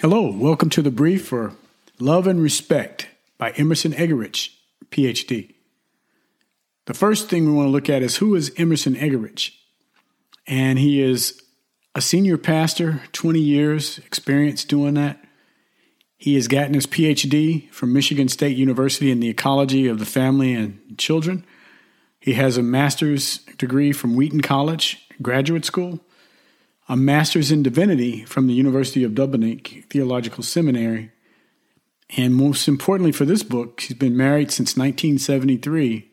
Hello, 0.00 0.30
welcome 0.30 0.70
to 0.70 0.80
the 0.80 0.92
brief 0.92 1.26
for 1.26 1.54
Love 1.98 2.28
and 2.28 2.40
Respect 2.40 3.08
by 3.36 3.50
Emerson 3.56 3.90
Eggerichs, 3.90 4.50
PhD. 4.92 5.54
The 6.86 6.94
first 6.94 7.28
thing 7.28 7.44
we 7.46 7.50
want 7.50 7.66
to 7.66 7.72
look 7.72 7.90
at 7.90 8.02
is 8.02 8.18
who 8.18 8.36
is 8.36 8.52
Emerson 8.56 8.94
Eggerichs? 8.94 9.50
And 10.46 10.78
he 10.78 11.02
is 11.02 11.42
a 11.96 12.00
senior 12.00 12.38
pastor, 12.38 13.02
20 13.10 13.40
years 13.40 13.98
experience 13.98 14.62
doing 14.62 14.94
that. 14.94 15.18
He 16.16 16.36
has 16.36 16.46
gotten 16.46 16.74
his 16.74 16.86
PhD 16.86 17.68
from 17.72 17.92
Michigan 17.92 18.28
State 18.28 18.56
University 18.56 19.10
in 19.10 19.18
the 19.18 19.28
ecology 19.28 19.88
of 19.88 19.98
the 19.98 20.06
family 20.06 20.54
and 20.54 20.78
children. 20.96 21.44
He 22.20 22.34
has 22.34 22.56
a 22.56 22.62
master's 22.62 23.38
degree 23.58 23.90
from 23.90 24.14
Wheaton 24.14 24.42
College 24.42 25.08
Graduate 25.20 25.64
School 25.64 25.98
a 26.88 26.96
master's 26.96 27.50
in 27.50 27.62
divinity 27.62 28.24
from 28.24 28.46
the 28.46 28.54
University 28.54 29.04
of 29.04 29.14
Dubuque 29.14 29.84
Theological 29.90 30.42
Seminary. 30.42 31.10
And 32.16 32.34
most 32.34 32.66
importantly 32.66 33.12
for 33.12 33.26
this 33.26 33.42
book, 33.42 33.80
she's 33.80 33.96
been 33.96 34.16
married 34.16 34.50
since 34.50 34.76
1973 34.76 36.10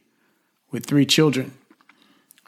with 0.72 0.86
three 0.86 1.06
children. 1.06 1.54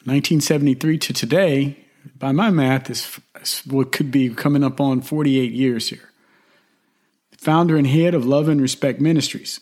1973 0.03 0.97
to 0.97 1.13
today, 1.13 1.77
by 2.17 2.33
my 2.33 2.49
math, 2.49 2.89
is 2.89 3.61
what 3.65 3.93
could 3.93 4.11
be 4.11 4.29
coming 4.29 4.63
up 4.63 4.81
on 4.81 5.01
48 5.01 5.51
years 5.51 5.89
here. 5.89 6.09
Founder 7.37 7.77
and 7.77 7.87
head 7.87 8.13
of 8.13 8.25
Love 8.25 8.49
and 8.49 8.61
Respect 8.61 8.99
Ministries. 8.99 9.61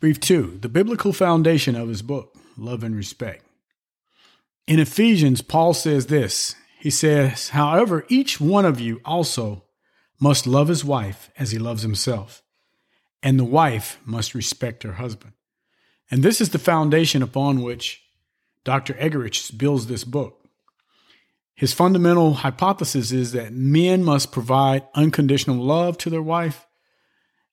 Brief 0.00 0.20
two 0.20 0.58
the 0.60 0.68
biblical 0.68 1.12
foundation 1.12 1.76
of 1.76 1.88
his 1.88 2.02
book, 2.02 2.36
Love 2.56 2.82
and 2.82 2.94
Respect. 2.94 3.42
In 4.66 4.78
Ephesians, 4.78 5.42
Paul 5.42 5.74
says 5.74 6.06
this 6.06 6.56
He 6.78 6.90
says, 6.90 7.50
However, 7.50 8.04
each 8.08 8.40
one 8.40 8.64
of 8.64 8.80
you 8.80 9.00
also 9.04 9.64
must 10.20 10.46
love 10.46 10.68
his 10.68 10.84
wife 10.84 11.30
as 11.38 11.50
he 11.50 11.58
loves 11.58 11.82
himself, 11.82 12.42
and 13.22 13.38
the 13.38 13.44
wife 13.44 13.98
must 14.04 14.34
respect 14.34 14.82
her 14.82 14.94
husband. 14.94 15.32
And 16.10 16.22
this 16.22 16.40
is 16.40 16.50
the 16.50 16.58
foundation 16.58 17.22
upon 17.22 17.62
which 17.62 18.02
Dr. 18.64 18.94
Eggerichs 18.94 19.56
builds 19.56 19.86
this 19.86 20.04
book. 20.04 20.40
His 21.54 21.72
fundamental 21.72 22.34
hypothesis 22.34 23.12
is 23.12 23.32
that 23.32 23.52
men 23.52 24.02
must 24.02 24.32
provide 24.32 24.86
unconditional 24.94 25.62
love 25.62 25.98
to 25.98 26.10
their 26.10 26.22
wife, 26.22 26.66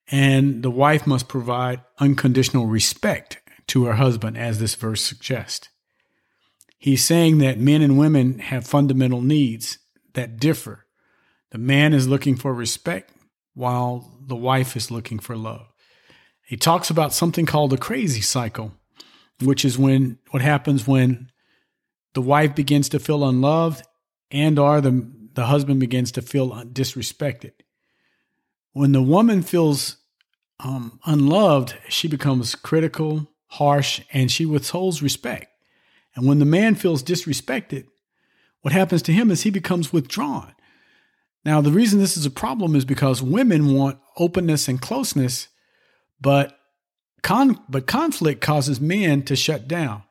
and 0.09 0.63
the 0.63 0.71
wife 0.71 1.05
must 1.05 1.27
provide 1.27 1.81
unconditional 1.99 2.67
respect 2.67 3.39
to 3.67 3.85
her 3.85 3.93
husband, 3.93 4.37
as 4.37 4.59
this 4.59 4.75
verse 4.75 5.01
suggests. 5.01 5.69
He's 6.81 7.05
saying 7.05 7.37
that 7.37 7.59
men 7.59 7.83
and 7.83 7.95
women 7.95 8.39
have 8.39 8.65
fundamental 8.65 9.21
needs 9.21 9.77
that 10.13 10.37
differ. 10.39 10.87
The 11.51 11.59
man 11.59 11.93
is 11.93 12.07
looking 12.07 12.35
for 12.35 12.55
respect 12.55 13.13
while 13.53 14.17
the 14.19 14.35
wife 14.35 14.75
is 14.75 14.89
looking 14.89 15.19
for 15.19 15.35
love. 15.35 15.67
He 16.43 16.57
talks 16.57 16.89
about 16.89 17.13
something 17.13 17.45
called 17.45 17.69
the 17.69 17.77
crazy 17.77 18.21
cycle, 18.21 18.73
which 19.43 19.63
is 19.63 19.77
when 19.77 20.17
what 20.31 20.41
happens 20.41 20.87
when 20.87 21.29
the 22.15 22.21
wife 22.23 22.55
begins 22.55 22.89
to 22.89 22.99
feel 22.99 23.29
unloved 23.29 23.83
and 24.31 24.57
or 24.57 24.81
the 24.81 25.07
the 25.35 25.45
husband 25.45 25.79
begins 25.79 26.11
to 26.13 26.23
feel 26.23 26.49
disrespected. 26.49 27.51
When 28.73 28.91
the 28.91 29.03
woman 29.03 29.43
feels 29.43 29.97
um, 30.59 30.99
unloved, 31.05 31.75
she 31.89 32.07
becomes 32.07 32.55
critical, 32.55 33.27
harsh, 33.49 34.01
and 34.11 34.31
she 34.31 34.47
withholds 34.47 35.03
respect. 35.03 35.50
And 36.15 36.27
when 36.27 36.39
the 36.39 36.45
man 36.45 36.75
feels 36.75 37.03
disrespected, 37.03 37.85
what 38.61 38.73
happens 38.73 39.01
to 39.03 39.13
him 39.13 39.31
is 39.31 39.41
he 39.41 39.49
becomes 39.49 39.93
withdrawn. 39.93 40.53
Now, 41.43 41.61
the 41.61 41.71
reason 41.71 41.99
this 41.99 42.17
is 42.17 42.25
a 42.25 42.31
problem 42.31 42.75
is 42.75 42.85
because 42.85 43.23
women 43.23 43.73
want 43.73 43.99
openness 44.17 44.67
and 44.67 44.79
closeness, 44.79 45.47
but 46.19 46.59
con- 47.23 47.59
but 47.67 47.87
conflict 47.87 48.41
causes 48.41 48.79
men 48.79 49.23
to 49.23 49.35
shut 49.35 49.67
down. 49.67 50.03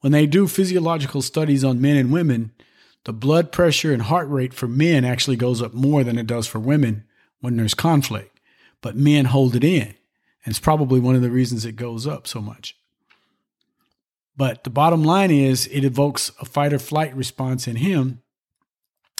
When 0.00 0.12
they 0.12 0.26
do 0.26 0.46
physiological 0.46 1.22
studies 1.22 1.64
on 1.64 1.80
men 1.80 1.96
and 1.96 2.12
women, 2.12 2.52
the 3.04 3.12
blood 3.12 3.52
pressure 3.52 3.92
and 3.92 4.02
heart 4.02 4.28
rate 4.28 4.54
for 4.54 4.68
men 4.68 5.04
actually 5.04 5.36
goes 5.36 5.60
up 5.60 5.74
more 5.74 6.04
than 6.04 6.18
it 6.18 6.26
does 6.26 6.46
for 6.46 6.58
women 6.58 7.04
when 7.40 7.56
there's 7.56 7.74
conflict. 7.74 8.38
But 8.80 8.96
men 8.96 9.26
hold 9.26 9.56
it 9.56 9.64
in. 9.64 9.94
And 10.44 10.52
it's 10.52 10.60
probably 10.60 11.00
one 11.00 11.16
of 11.16 11.22
the 11.22 11.30
reasons 11.30 11.64
it 11.64 11.72
goes 11.72 12.06
up 12.06 12.26
so 12.26 12.40
much. 12.40 12.77
But 14.38 14.62
the 14.62 14.70
bottom 14.70 15.02
line 15.02 15.32
is 15.32 15.66
it 15.66 15.84
evokes 15.84 16.30
a 16.40 16.44
fight 16.44 16.72
or 16.72 16.78
flight 16.78 17.14
response 17.16 17.66
in 17.66 17.76
him. 17.76 18.22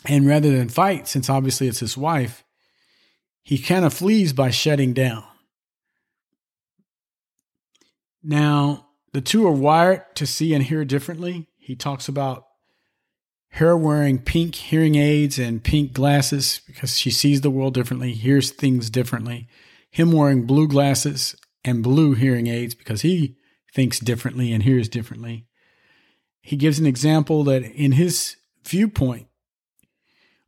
And 0.07 0.29
rather 0.29 0.57
than 0.57 0.69
fight, 0.69 1.09
since 1.09 1.29
obviously 1.29 1.67
it's 1.67 1.81
his 1.81 1.97
wife, 1.97 2.45
he 3.43 3.59
kind 3.59 3.85
of 3.85 3.93
flees 3.93 4.33
by 4.33 4.51
shutting 4.51 4.93
down. 4.93 5.25
Now, 8.23 8.91
the 9.13 9.21
two 9.21 9.45
are 9.45 9.53
wired 9.53 10.05
to 10.15 10.27
see 10.27 10.55
and 10.55 10.63
hear 10.63 10.85
differently. 10.85 11.49
He 11.57 11.75
talks 11.75 12.09
about 12.09 12.47
her 13.53 13.77
wearing 13.77 14.21
pink 14.21 14.55
hearing 14.55 14.95
aids 14.95 15.37
and 15.37 15.65
pink 15.65 15.95
glasses 15.95 16.61
because 16.65 16.97
she 16.97 17.11
sees 17.11 17.41
the 17.41 17.51
world 17.51 17.75
differently, 17.75 18.13
hears 18.13 18.53
things 18.53 18.89
differently. 18.89 19.49
Him 19.91 20.13
wearing 20.13 20.47
blue 20.47 20.69
glasses 20.69 21.35
and 21.65 21.83
blue 21.83 22.15
hearing 22.15 22.47
aids 22.47 22.77
because 22.77 23.03
he 23.03 23.38
thinks 23.79 24.01
differently 24.01 24.53
and 24.53 24.65
hears 24.65 24.89
differently. 24.89 25.47
He 26.41 26.57
gives 26.57 26.81
an 26.81 26.87
example 26.87 27.45
that 27.45 27.63
in 27.63 27.93
his 27.93 28.35
viewpoint, 28.67 29.29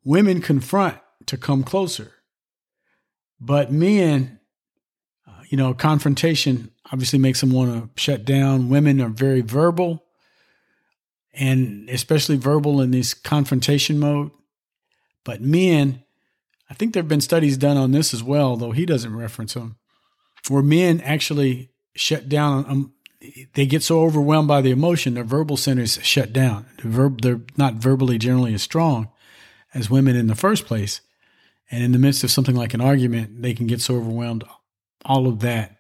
women 0.03 0.43
confront 0.43 0.99
to 1.27 1.37
come 1.37 1.63
closer, 1.63 2.11
but 3.41 3.71
men, 3.71 4.41
uh, 5.29 5.43
you 5.49 5.57
know, 5.57 5.73
confrontation 5.75 6.73
obviously 6.91 7.21
makes 7.21 7.41
them 7.41 7.53
want 7.53 7.73
to 7.73 8.03
shut 8.03 8.25
down. 8.25 8.69
Women 8.69 9.01
are 9.01 9.09
very 9.09 9.43
verbal 9.43 10.05
and 11.33 11.89
especially 11.89 12.37
verbal 12.37 12.81
in 12.81 12.91
this 12.91 13.15
confrontation 13.15 14.01
mode. 14.01 14.33
But 15.23 15.41
men, 15.41 16.03
I 16.69 16.75
think 16.75 16.95
there 16.95 17.03
have 17.05 17.09
been 17.09 17.21
studies 17.21 17.57
done 17.57 17.77
on 17.77 17.93
this 17.93 18.13
as 18.13 18.25
well, 18.25 18.57
though 18.57 18.73
he 18.73 18.85
doesn't 18.85 19.15
reference 19.15 19.55
them, 19.55 19.77
where 20.49 20.65
men 20.65 21.01
actually 21.03 21.71
shut 21.95 22.29
down 22.29 22.65
um, 22.67 22.93
they 23.55 23.67
get 23.67 23.83
so 23.83 24.01
overwhelmed 24.03 24.49
by 24.49 24.61
the 24.61 24.71
emotion, 24.71 25.15
their 25.15 25.25
verbal 25.25 25.57
centers 25.57 25.99
shut 26.03 26.33
down. 26.33 26.67
they're 26.83 27.41
not 27.57 27.75
verbally 27.75 28.19
generally 28.19 28.55
as 28.55 28.63
strong 28.63 29.11
as 29.75 29.91
women 29.91 30.17
in 30.17 30.27
the 30.27 30.35
first 30.35 30.67
place. 30.67 31.01
And 31.71 31.85
in 31.85 31.93
the 31.93 31.99
midst 31.99 32.25
of 32.25 32.31
something 32.31 32.57
like 32.57 32.75
an 32.75 32.81
argument, 32.81 33.43
they 33.43 33.55
can 33.55 33.67
get 33.67 33.81
so 33.81 33.97
overwhelmed. 33.97 34.45
All 35.05 35.29
of 35.29 35.41
that, 35.41 35.77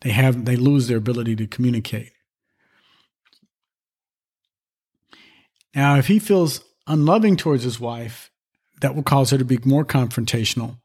they 0.00 0.10
have, 0.10 0.44
they 0.44 0.56
lose 0.56 0.88
their 0.88 0.98
ability 0.98 1.36
to 1.36 1.46
communicate. 1.46 2.12
Now, 5.74 5.96
if 5.96 6.08
he 6.08 6.18
feels 6.18 6.62
unloving 6.86 7.36
towards 7.36 7.62
his 7.62 7.78
wife, 7.78 8.30
that 8.80 8.94
will 8.94 9.02
cause 9.02 9.30
her 9.30 9.38
to 9.38 9.44
be 9.44 9.58
more 9.64 9.84
confrontational 9.84 10.79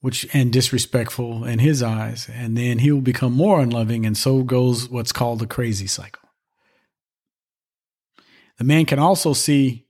which 0.00 0.28
and 0.32 0.52
disrespectful 0.52 1.44
in 1.44 1.58
his 1.58 1.82
eyes, 1.82 2.28
and 2.32 2.56
then 2.56 2.78
he 2.78 2.92
will 2.92 3.00
become 3.00 3.32
more 3.32 3.60
unloving, 3.60 4.06
and 4.06 4.16
so 4.16 4.42
goes 4.42 4.88
what's 4.88 5.12
called 5.12 5.40
the 5.40 5.46
crazy 5.46 5.86
cycle. 5.86 6.22
The 8.58 8.64
man 8.64 8.86
can 8.86 8.98
also 8.98 9.32
see 9.32 9.86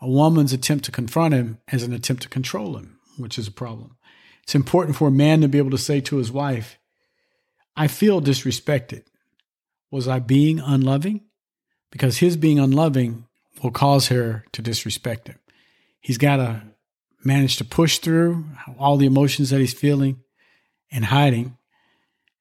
a 0.00 0.08
woman's 0.08 0.52
attempt 0.52 0.84
to 0.84 0.92
confront 0.92 1.34
him 1.34 1.58
as 1.68 1.82
an 1.82 1.92
attempt 1.92 2.22
to 2.24 2.28
control 2.28 2.76
him, 2.76 2.98
which 3.16 3.38
is 3.38 3.46
a 3.46 3.52
problem. 3.52 3.96
It's 4.42 4.54
important 4.54 4.96
for 4.96 5.08
a 5.08 5.12
man 5.12 5.40
to 5.40 5.48
be 5.48 5.58
able 5.58 5.70
to 5.70 5.78
say 5.78 6.00
to 6.02 6.16
his 6.16 6.32
wife, 6.32 6.78
I 7.76 7.86
feel 7.86 8.20
disrespected. 8.20 9.04
Was 9.90 10.08
I 10.08 10.18
being 10.18 10.58
unloving? 10.58 11.22
Because 11.90 12.18
his 12.18 12.36
being 12.36 12.58
unloving 12.58 13.26
will 13.62 13.70
cause 13.70 14.08
her 14.08 14.44
to 14.52 14.62
disrespect 14.62 15.28
him. 15.28 15.38
He's 16.00 16.18
got 16.18 16.36
to 16.36 16.62
managed 17.24 17.58
to 17.58 17.64
push 17.64 17.98
through 17.98 18.44
all 18.78 18.96
the 18.96 19.06
emotions 19.06 19.50
that 19.50 19.60
he's 19.60 19.74
feeling 19.74 20.20
and 20.90 21.06
hiding 21.06 21.56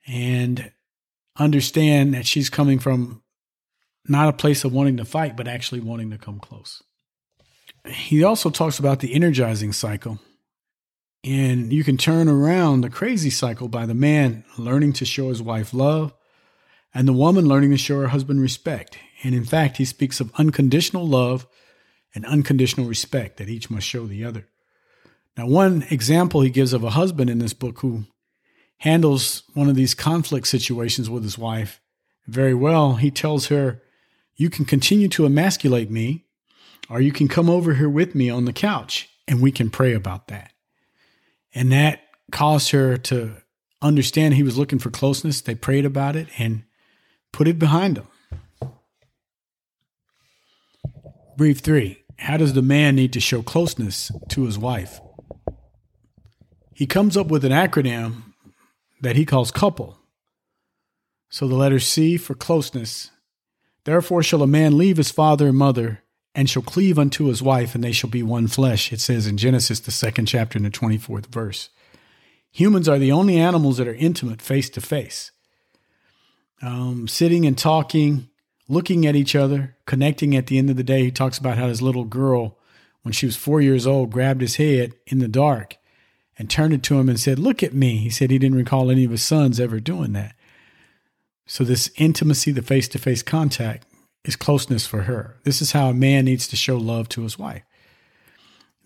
and 0.07 0.72
understand 1.38 2.13
that 2.13 2.25
she's 2.25 2.50
coming 2.50 2.80
from 2.80 3.22
not 4.07 4.30
a 4.30 4.33
place 4.33 4.63
of 4.63 4.74
wanting 4.74 4.98
to 4.98 5.06
fight, 5.06 5.38
but 5.38 5.48
actually 5.48 5.80
wanting 5.80 6.10
to 6.12 6.18
come 6.18 6.39
close. 6.39 6.81
He 7.88 8.24
also 8.24 8.50
talks 8.50 8.80
about 8.80 9.00
the 9.00 9.13
energizing 9.13 9.74
cycle. 9.74 10.19
And 11.24 11.72
you 11.72 11.84
can 11.84 11.98
turn 11.98 12.27
around 12.27 12.81
the 12.81 12.89
crazy 12.89 13.30
cycle 13.30 13.68
by 13.68 13.86
the 13.86 13.94
man 13.94 14.44
learning 14.57 14.94
to 14.94 15.06
show 15.06 15.30
his 15.30 15.42
wife 15.42 15.74
love 15.74 16.13
and 16.94 17.07
the 17.07 17.13
woman 17.13 17.48
learning 17.48 17.72
to 17.72 17.77
show 17.77 18.00
her 18.01 18.07
husband 18.07 18.42
respect. 18.42 18.98
And 19.24 19.36
in 19.36 19.45
fact, 19.45 19.77
he 19.77 19.86
speaks 19.86 20.19
of 20.19 20.31
unconditional 20.36 21.07
love 21.07 21.45
and 22.16 22.25
unconditional 22.25 22.88
respect 22.88 23.38
that 23.38 23.50
each 23.50 23.69
must 23.69 23.88
show 23.88 24.07
the 24.07 24.25
other. 24.25 24.48
Now, 25.41 25.47
one 25.47 25.88
example 25.89 26.41
he 26.41 26.51
gives 26.51 26.71
of 26.71 26.83
a 26.83 26.91
husband 26.91 27.27
in 27.27 27.39
this 27.39 27.53
book 27.53 27.79
who 27.79 28.03
handles 28.77 29.41
one 29.55 29.69
of 29.69 29.75
these 29.75 29.95
conflict 29.95 30.45
situations 30.45 31.09
with 31.09 31.23
his 31.23 31.35
wife 31.35 31.81
very 32.27 32.53
well, 32.53 32.97
he 32.97 33.09
tells 33.09 33.47
her, 33.47 33.81
You 34.35 34.51
can 34.51 34.65
continue 34.65 35.07
to 35.07 35.25
emasculate 35.25 35.89
me, 35.89 36.25
or 36.91 37.01
you 37.01 37.11
can 37.11 37.27
come 37.27 37.49
over 37.49 37.73
here 37.73 37.89
with 37.89 38.13
me 38.13 38.29
on 38.29 38.45
the 38.45 38.53
couch 38.53 39.09
and 39.27 39.41
we 39.41 39.51
can 39.51 39.71
pray 39.71 39.93
about 39.93 40.27
that. 40.27 40.51
And 41.55 41.71
that 41.71 42.01
caused 42.31 42.69
her 42.69 42.95
to 42.97 43.38
understand 43.81 44.35
he 44.35 44.43
was 44.43 44.59
looking 44.59 44.77
for 44.77 44.91
closeness. 44.91 45.41
They 45.41 45.55
prayed 45.55 45.85
about 45.85 46.15
it 46.15 46.27
and 46.38 46.65
put 47.31 47.47
it 47.47 47.57
behind 47.57 47.97
them. 47.97 48.71
Brief 51.35 51.61
three 51.61 52.03
How 52.19 52.38
does 52.38 52.53
the 52.53 52.61
man 52.61 52.95
need 52.95 53.11
to 53.13 53.19
show 53.19 53.41
closeness 53.41 54.11
to 54.29 54.45
his 54.45 54.59
wife? 54.59 54.99
He 56.73 56.85
comes 56.85 57.18
up 57.18 57.27
with 57.27 57.44
an 57.45 57.51
acronym 57.51 58.23
that 59.01 59.15
he 59.15 59.25
calls 59.25 59.51
couple. 59.51 59.97
So 61.29 61.47
the 61.47 61.56
letter 61.56 61.79
C 61.79 62.18
for 62.18 62.35
closeness. 62.35 63.12
Therefore 63.83 64.21
shall 64.21 64.44
a 64.44 64.47
man 64.47 64.77
leave 64.77 64.97
his 64.97 65.12
father 65.12 65.47
and 65.47 65.57
mother 65.57 66.03
and 66.33 66.50
shall 66.50 66.62
cleave 66.62 66.97
unto 66.97 67.25
his 67.25 67.41
wife, 67.41 67.75
and 67.75 67.83
they 67.83 67.91
shall 67.91 68.09
be 68.09 68.23
one 68.23 68.47
flesh. 68.47 68.94
It 68.94 69.01
says 69.01 69.27
in 69.27 69.38
Genesis, 69.38 69.81
the 69.81 69.91
second 69.91 70.27
chapter, 70.27 70.57
in 70.57 70.63
the 70.63 70.69
24th 70.69 71.25
verse. 71.25 71.69
Humans 72.51 72.88
are 72.88 73.00
the 73.00 73.12
only 73.12 73.38
animals 73.38 73.77
that 73.77 73.88
are 73.88 73.94
intimate 73.95 74.41
face 74.41 74.69
to 74.71 74.81
face. 74.81 75.31
Um, 76.62 77.07
sitting 77.07 77.45
and 77.45 77.57
talking, 77.57 78.29
looking 78.69 79.06
at 79.06 79.15
each 79.15 79.35
other, 79.35 79.75
connecting 79.85 80.35
at 80.35 80.47
the 80.47 80.57
end 80.57 80.69
of 80.69 80.77
the 80.77 80.83
day. 80.83 81.03
He 81.03 81.12
talks 81.12 81.38
about 81.38 81.57
how 81.57 81.67
his 81.67 81.81
little 81.81 82.06
girl, 82.06 82.57
when 83.01 83.12
she 83.12 83.25
was 83.25 83.35
four 83.35 83.59
years 83.59 83.85
old, 83.85 84.12
grabbed 84.12 84.41
his 84.41 84.56
head 84.56 84.94
in 85.07 85.19
the 85.19 85.27
dark 85.27 85.77
and 86.41 86.49
turned 86.49 86.73
it 86.73 86.81
to 86.81 86.99
him 86.99 87.07
and 87.07 87.19
said, 87.19 87.38
Look 87.38 87.61
at 87.61 87.75
me. 87.75 87.97
He 87.97 88.09
said 88.09 88.31
he 88.31 88.39
didn't 88.39 88.57
recall 88.57 88.89
any 88.89 89.05
of 89.05 89.11
his 89.11 89.21
sons 89.21 89.59
ever 89.59 89.79
doing 89.79 90.13
that. 90.13 90.35
So, 91.45 91.63
this 91.63 91.91
intimacy, 91.97 92.51
the 92.51 92.63
face 92.63 92.88
to 92.89 92.97
face 92.97 93.21
contact, 93.21 93.85
is 94.25 94.35
closeness 94.35 94.88
for 94.88 95.03
her. 95.03 95.38
This 95.43 95.61
is 95.61 95.73
how 95.73 95.89
a 95.89 95.93
man 95.93 96.25
needs 96.25 96.47
to 96.47 96.55
show 96.55 96.77
love 96.77 97.07
to 97.09 97.21
his 97.21 97.38
wife. 97.38 97.61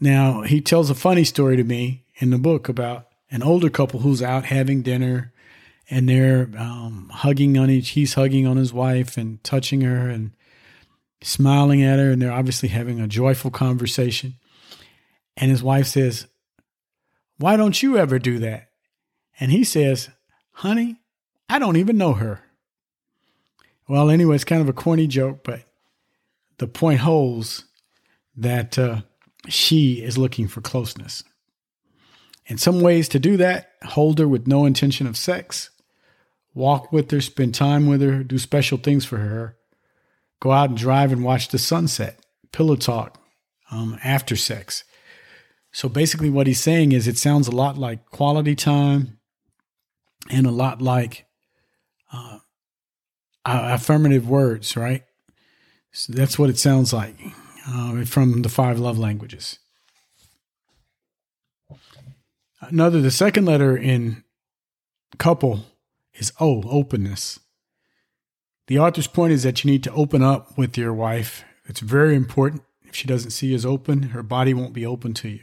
Now, 0.01 0.41
he 0.41 0.59
tells 0.59 0.89
a 0.89 0.95
funny 0.95 1.23
story 1.23 1.55
to 1.55 1.63
me 1.63 2.03
in 2.15 2.31
the 2.31 2.37
book 2.37 2.67
about 2.67 3.07
an 3.31 3.41
older 3.41 3.69
couple 3.69 4.01
who's 4.01 4.21
out 4.21 4.43
having 4.43 4.81
dinner 4.81 5.31
and 5.89 6.09
they're 6.09 6.49
um, 6.57 7.09
hugging 7.13 7.57
on 7.57 7.69
each, 7.69 7.91
he's 7.91 8.15
hugging 8.15 8.45
on 8.45 8.57
his 8.57 8.73
wife 8.73 9.15
and 9.15 9.41
touching 9.45 9.81
her 9.81 10.09
and 10.09 10.31
smiling 11.21 11.83
at 11.83 11.99
her, 11.99 12.11
and 12.11 12.21
they're 12.21 12.33
obviously 12.33 12.67
having 12.67 12.99
a 12.99 13.07
joyful 13.07 13.49
conversation. 13.49 14.33
And 15.37 15.51
his 15.51 15.63
wife 15.63 15.87
says, 15.87 16.27
Why 17.37 17.57
don't 17.57 17.81
you 17.81 17.97
ever 17.97 18.19
do 18.19 18.39
that? 18.39 18.69
And 19.39 19.51
he 19.51 19.63
says, 19.63 20.09
Honey, 20.51 20.97
I 21.49 21.59
don't 21.59 21.77
even 21.77 21.97
know 21.97 22.13
her. 22.13 22.41
Well, 23.87 24.09
anyway, 24.09 24.35
it's 24.35 24.43
kind 24.43 24.61
of 24.61 24.69
a 24.69 24.73
corny 24.73 25.07
joke, 25.07 25.43
but 25.43 25.61
the 26.57 26.67
point 26.67 27.01
holds 27.01 27.65
that 28.35 28.79
uh, 28.79 29.01
she 29.47 30.01
is 30.01 30.17
looking 30.17 30.47
for 30.47 30.61
closeness. 30.61 31.23
In 32.47 32.57
some 32.57 32.81
ways, 32.81 33.09
to 33.09 33.19
do 33.19 33.37
that, 33.37 33.71
hold 33.83 34.19
her 34.19 34.27
with 34.27 34.47
no 34.47 34.65
intention 34.65 35.07
of 35.07 35.17
sex, 35.17 35.71
walk 36.53 36.91
with 36.91 37.11
her, 37.11 37.21
spend 37.21 37.55
time 37.55 37.87
with 37.87 38.01
her, 38.01 38.23
do 38.23 38.37
special 38.37 38.77
things 38.77 39.03
for 39.03 39.17
her, 39.17 39.57
go 40.39 40.51
out 40.51 40.69
and 40.69 40.77
drive 40.77 41.11
and 41.11 41.23
watch 41.23 41.49
the 41.49 41.57
sunset, 41.57 42.19
pillow 42.51 42.75
talk 42.75 43.19
um, 43.71 43.99
after 44.03 44.35
sex. 44.35 44.83
So 45.75 45.89
basically, 45.89 46.29
what 46.29 46.47
he's 46.47 46.61
saying 46.61 46.93
is 46.93 47.05
it 47.05 47.17
sounds 47.17 47.49
a 47.49 47.51
lot 47.51 47.77
like 47.77 48.05
quality 48.05 48.55
time 48.55 49.19
and 50.31 50.47
a 50.47 50.51
lot 50.51 50.81
like 50.81 51.25
uh, 52.13 52.39
affirmative 53.43 54.25
words, 54.25 54.77
right? 54.77 55.03
So 55.91 56.13
that's 56.13 56.39
what 56.39 56.49
it 56.49 56.57
sounds 56.57 56.93
like 56.93 57.17
uh, 57.67 58.05
from 58.05 58.41
the 58.41 58.47
five 58.47 58.79
love 58.79 58.97
languages. 58.97 59.59
Another, 62.61 63.01
the 63.01 63.11
second 63.11 63.43
letter 63.43 63.75
in 63.75 64.23
couple 65.17 65.65
is 66.13 66.31
O, 66.39 66.63
openness. 66.69 67.41
The 68.67 68.79
author's 68.79 69.07
point 69.07 69.33
is 69.33 69.43
that 69.43 69.65
you 69.65 69.71
need 69.71 69.83
to 69.83 69.91
open 69.91 70.23
up 70.23 70.57
with 70.57 70.77
your 70.77 70.93
wife. 70.93 71.43
It's 71.65 71.81
very 71.81 72.15
important. 72.15 72.63
If 72.83 72.95
she 72.95 73.09
doesn't 73.09 73.31
see 73.31 73.47
you 73.47 73.55
as 73.55 73.65
open, 73.65 74.03
her 74.03 74.23
body 74.23 74.53
won't 74.53 74.71
be 74.71 74.85
open 74.85 75.13
to 75.15 75.27
you. 75.27 75.41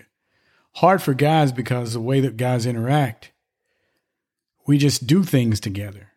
Hard 0.75 1.03
for 1.03 1.15
guys 1.15 1.53
because 1.53 1.93
the 1.93 2.01
way 2.01 2.21
that 2.21 2.37
guys 2.37 2.67
interact, 2.67 3.33
we 4.67 4.79
just 4.79 5.07
do 5.07 5.23
things 5.23 5.61
together 5.61 6.13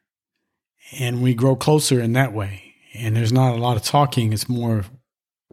and 0.98 1.22
we 1.22 1.34
grow 1.34 1.56
closer 1.56 2.00
in 2.00 2.14
that 2.14 2.34
way. 2.34 2.76
And 2.94 3.16
there's 3.16 3.34
not 3.34 3.54
a 3.54 3.62
lot 3.62 3.76
of 3.76 3.84
talking, 3.84 4.32
it's 4.32 4.48
more 4.48 4.86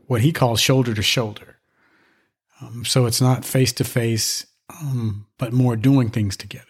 what 0.07 0.21
he 0.21 0.33
calls 0.33 0.61
shoulder 0.61 0.95
to 0.95 1.03
shoulder. 1.03 1.57
Um, 2.61 2.85
so 2.85 3.07
it's 3.07 3.21
not 3.21 3.45
face 3.45 3.73
to 3.75 3.85
face, 3.85 4.47
but 5.39 5.53
more 5.53 5.77
doing 5.77 6.11
things 6.11 6.37
together. 6.37 6.67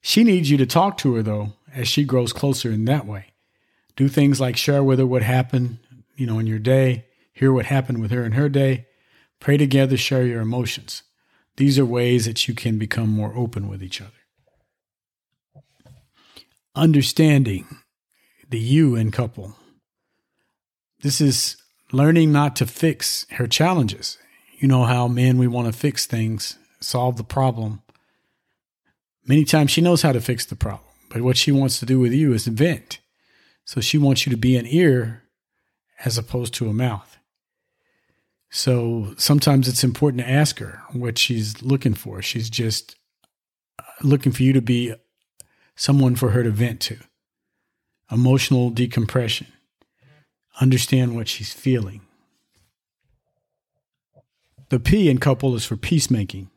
She 0.00 0.24
needs 0.24 0.50
you 0.50 0.56
to 0.56 0.66
talk 0.66 0.96
to 0.98 1.14
her, 1.14 1.22
though, 1.22 1.52
as 1.72 1.86
she 1.86 2.04
grows 2.04 2.32
closer 2.32 2.70
in 2.70 2.86
that 2.86 3.06
way. 3.06 3.26
Do 3.96 4.08
things 4.08 4.40
like 4.40 4.56
share 4.56 4.82
with 4.82 4.98
her 4.98 5.06
what 5.06 5.22
happened, 5.22 5.78
you 6.16 6.26
know, 6.26 6.38
in 6.38 6.46
your 6.46 6.58
day, 6.58 7.06
hear 7.32 7.52
what 7.52 7.66
happened 7.66 8.00
with 8.00 8.10
her 8.10 8.24
in 8.24 8.32
her 8.32 8.48
day, 8.48 8.86
pray 9.40 9.56
together, 9.56 9.96
share 9.96 10.24
your 10.24 10.40
emotions. 10.40 11.02
These 11.56 11.78
are 11.78 11.86
ways 11.86 12.26
that 12.26 12.46
you 12.46 12.54
can 12.54 12.78
become 12.78 13.08
more 13.10 13.34
open 13.36 13.68
with 13.68 13.82
each 13.82 14.00
other 14.00 14.12
understanding 16.74 17.66
the 18.48 18.58
you 18.58 18.96
in 18.96 19.10
couple. 19.10 19.54
This 21.02 21.20
is 21.20 21.56
learning 21.92 22.32
not 22.32 22.56
to 22.56 22.66
fix 22.66 23.26
her 23.32 23.46
challenges. 23.46 24.18
You 24.58 24.68
know 24.68 24.84
how 24.84 25.08
men, 25.08 25.38
we 25.38 25.46
want 25.46 25.66
to 25.66 25.78
fix 25.78 26.06
things, 26.06 26.58
solve 26.80 27.16
the 27.16 27.24
problem. 27.24 27.82
Many 29.26 29.44
times 29.44 29.70
she 29.70 29.80
knows 29.80 30.02
how 30.02 30.12
to 30.12 30.20
fix 30.20 30.44
the 30.44 30.56
problem, 30.56 30.88
but 31.08 31.22
what 31.22 31.36
she 31.36 31.52
wants 31.52 31.78
to 31.80 31.86
do 31.86 31.98
with 31.98 32.12
you 32.12 32.32
is 32.32 32.46
vent. 32.46 32.98
So 33.64 33.80
she 33.80 33.98
wants 33.98 34.26
you 34.26 34.30
to 34.30 34.36
be 34.36 34.56
an 34.56 34.66
ear 34.66 35.22
as 36.04 36.18
opposed 36.18 36.54
to 36.54 36.68
a 36.68 36.74
mouth. 36.74 37.09
So 38.50 39.14
sometimes 39.16 39.68
it's 39.68 39.84
important 39.84 40.22
to 40.22 40.28
ask 40.30 40.58
her 40.58 40.82
what 40.92 41.18
she's 41.18 41.62
looking 41.62 41.94
for. 41.94 42.20
She's 42.20 42.50
just 42.50 42.96
uh, 43.78 43.84
looking 44.02 44.32
for 44.32 44.42
you 44.42 44.52
to 44.52 44.60
be 44.60 44.92
someone 45.76 46.16
for 46.16 46.30
her 46.30 46.42
to 46.42 46.50
vent 46.50 46.80
to, 46.80 46.98
emotional 48.10 48.70
decompression, 48.70 49.46
understand 50.60 51.14
what 51.14 51.28
she's 51.28 51.52
feeling. 51.52 52.00
The 54.68 54.80
P 54.80 55.08
in 55.08 55.18
couple 55.18 55.54
is 55.54 55.64
for 55.64 55.76
peacemaking. 55.76 56.50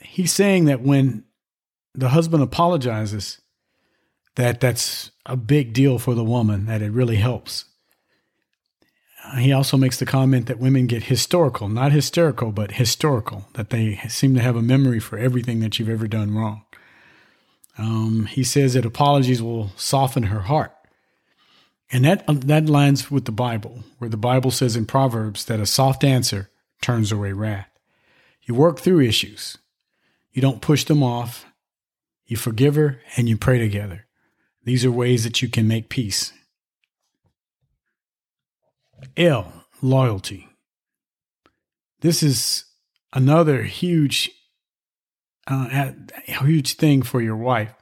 He's 0.00 0.32
saying 0.32 0.64
that 0.64 0.80
when 0.80 1.24
the 1.94 2.10
husband 2.10 2.42
apologizes, 2.42 3.40
that 4.36 4.60
that's 4.60 5.10
a 5.26 5.36
big 5.36 5.72
deal 5.74 5.98
for 5.98 6.14
the 6.14 6.24
woman, 6.24 6.66
that 6.66 6.80
it 6.80 6.92
really 6.92 7.16
helps. 7.16 7.66
He 9.36 9.52
also 9.52 9.76
makes 9.76 9.98
the 9.98 10.06
comment 10.06 10.46
that 10.46 10.58
women 10.58 10.86
get 10.86 11.04
historical, 11.04 11.68
not 11.68 11.92
hysterical, 11.92 12.52
but 12.52 12.72
historical, 12.72 13.48
that 13.54 13.70
they 13.70 13.96
seem 14.08 14.34
to 14.34 14.40
have 14.40 14.56
a 14.56 14.62
memory 14.62 15.00
for 15.00 15.18
everything 15.18 15.60
that 15.60 15.78
you've 15.78 15.88
ever 15.88 16.08
done 16.08 16.34
wrong. 16.34 16.64
Um, 17.76 18.26
he 18.26 18.42
says 18.42 18.74
that 18.74 18.84
apologies 18.84 19.42
will 19.42 19.70
soften 19.76 20.24
her 20.24 20.40
heart. 20.40 20.72
And 21.90 22.04
that, 22.04 22.24
that 22.26 22.66
lines 22.66 23.10
with 23.10 23.24
the 23.24 23.32
Bible, 23.32 23.84
where 23.98 24.10
the 24.10 24.16
Bible 24.16 24.50
says 24.50 24.76
in 24.76 24.84
Proverbs 24.84 25.44
that 25.46 25.60
a 25.60 25.66
soft 25.66 26.04
answer 26.04 26.50
turns 26.82 27.12
away 27.12 27.32
wrath. 27.32 27.68
You 28.42 28.54
work 28.54 28.80
through 28.80 29.00
issues, 29.00 29.58
you 30.32 30.42
don't 30.42 30.62
push 30.62 30.84
them 30.84 31.02
off, 31.02 31.46
you 32.26 32.36
forgive 32.36 32.74
her, 32.76 33.00
and 33.16 33.28
you 33.28 33.36
pray 33.36 33.58
together. 33.58 34.06
These 34.64 34.84
are 34.84 34.92
ways 34.92 35.24
that 35.24 35.40
you 35.40 35.48
can 35.48 35.66
make 35.66 35.88
peace. 35.88 36.32
L, 39.16 39.52
loyalty. 39.82 40.48
This 42.00 42.22
is 42.22 42.64
another 43.12 43.62
huge 43.62 44.30
uh, 45.48 45.92
huge 46.24 46.74
thing 46.74 47.02
for 47.02 47.20
your 47.20 47.36
wife. 47.36 47.74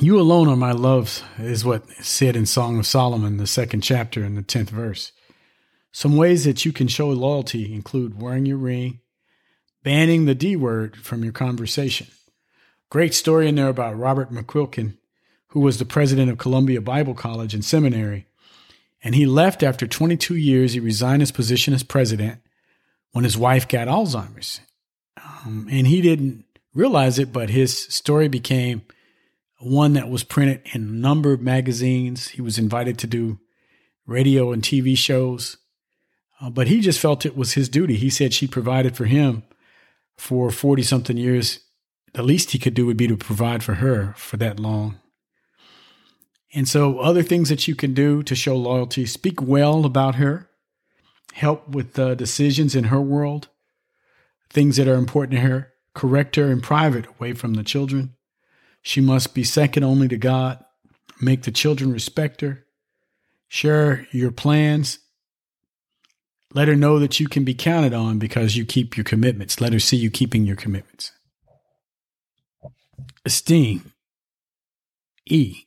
You 0.00 0.18
alone 0.18 0.48
are 0.48 0.56
my 0.56 0.72
loves, 0.72 1.22
is 1.38 1.64
what 1.64 1.86
said 2.00 2.36
in 2.36 2.46
Song 2.46 2.78
of 2.78 2.86
Solomon, 2.86 3.36
the 3.36 3.46
second 3.46 3.82
chapter 3.82 4.24
in 4.24 4.34
the 4.34 4.42
10th 4.42 4.70
verse. 4.70 5.12
Some 5.92 6.16
ways 6.16 6.44
that 6.44 6.64
you 6.64 6.72
can 6.72 6.88
show 6.88 7.10
loyalty 7.10 7.74
include 7.74 8.20
wearing 8.20 8.46
your 8.46 8.56
ring, 8.56 9.00
banning 9.82 10.24
the 10.24 10.34
D 10.34 10.56
word 10.56 10.96
from 10.96 11.22
your 11.22 11.32
conversation. 11.32 12.06
Great 12.88 13.12
story 13.12 13.48
in 13.48 13.56
there 13.56 13.68
about 13.68 13.98
Robert 13.98 14.32
McQuilkin, 14.32 14.96
who 15.48 15.60
was 15.60 15.78
the 15.78 15.84
president 15.84 16.30
of 16.30 16.38
Columbia 16.38 16.80
Bible 16.80 17.14
College 17.14 17.52
and 17.52 17.64
Seminary. 17.64 18.26
And 19.02 19.14
he 19.14 19.26
left 19.26 19.62
after 19.62 19.86
22 19.86 20.36
years. 20.36 20.72
He 20.72 20.80
resigned 20.80 21.22
his 21.22 21.32
position 21.32 21.72
as 21.72 21.82
president 21.82 22.40
when 23.12 23.24
his 23.24 23.38
wife 23.38 23.66
got 23.66 23.88
Alzheimer's. 23.88 24.60
Um, 25.16 25.68
and 25.70 25.86
he 25.86 26.00
didn't 26.00 26.44
realize 26.74 27.18
it, 27.18 27.32
but 27.32 27.50
his 27.50 27.76
story 27.76 28.28
became 28.28 28.82
one 29.58 29.94
that 29.94 30.08
was 30.08 30.24
printed 30.24 30.62
in 30.72 30.82
a 30.82 30.84
number 30.84 31.32
of 31.32 31.40
magazines. 31.40 32.28
He 32.28 32.42
was 32.42 32.58
invited 32.58 32.98
to 32.98 33.06
do 33.06 33.38
radio 34.06 34.52
and 34.52 34.62
TV 34.62 34.96
shows. 34.96 35.56
Uh, 36.40 36.50
but 36.50 36.68
he 36.68 36.80
just 36.80 36.98
felt 36.98 37.26
it 37.26 37.36
was 37.36 37.52
his 37.52 37.68
duty. 37.68 37.96
He 37.96 38.10
said 38.10 38.32
she 38.32 38.46
provided 38.46 38.96
for 38.96 39.04
him 39.04 39.42
for 40.16 40.50
40 40.50 40.82
something 40.82 41.16
years. 41.16 41.60
The 42.14 42.22
least 42.22 42.50
he 42.50 42.58
could 42.58 42.74
do 42.74 42.86
would 42.86 42.96
be 42.96 43.08
to 43.08 43.16
provide 43.16 43.62
for 43.62 43.74
her 43.74 44.14
for 44.16 44.36
that 44.38 44.58
long. 44.58 44.99
And 46.52 46.68
so, 46.68 46.98
other 46.98 47.22
things 47.22 47.48
that 47.48 47.68
you 47.68 47.76
can 47.76 47.94
do 47.94 48.22
to 48.24 48.34
show 48.34 48.56
loyalty 48.56 49.06
speak 49.06 49.40
well 49.40 49.84
about 49.84 50.16
her, 50.16 50.50
help 51.32 51.68
with 51.68 51.98
uh, 51.98 52.16
decisions 52.16 52.74
in 52.74 52.84
her 52.84 53.00
world, 53.00 53.48
things 54.48 54.76
that 54.76 54.88
are 54.88 54.94
important 54.94 55.32
to 55.32 55.48
her, 55.48 55.72
correct 55.94 56.36
her 56.36 56.50
in 56.50 56.60
private 56.60 57.06
away 57.06 57.34
from 57.34 57.54
the 57.54 57.62
children. 57.62 58.14
She 58.82 59.00
must 59.00 59.34
be 59.34 59.44
second 59.44 59.84
only 59.84 60.08
to 60.08 60.16
God, 60.16 60.64
make 61.20 61.42
the 61.42 61.52
children 61.52 61.92
respect 61.92 62.40
her, 62.40 62.64
share 63.46 64.06
your 64.10 64.32
plans. 64.32 64.98
Let 66.52 66.66
her 66.66 66.74
know 66.74 66.98
that 66.98 67.20
you 67.20 67.28
can 67.28 67.44
be 67.44 67.54
counted 67.54 67.94
on 67.94 68.18
because 68.18 68.56
you 68.56 68.64
keep 68.64 68.96
your 68.96 69.04
commitments. 69.04 69.60
Let 69.60 69.72
her 69.72 69.78
see 69.78 69.96
you 69.96 70.10
keeping 70.10 70.46
your 70.46 70.56
commitments. 70.56 71.12
Esteem. 73.24 73.92
E 75.26 75.66